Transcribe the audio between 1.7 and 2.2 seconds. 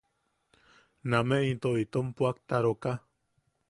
itom